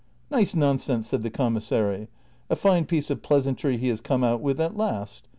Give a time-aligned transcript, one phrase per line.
[0.31, 2.07] "ivTice nonsense!" said the commissary;'^
[2.49, 5.27] a fine piece of pleasantry he has come out with at last!